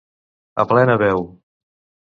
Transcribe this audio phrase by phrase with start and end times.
[0.63, 1.23] A plena veu.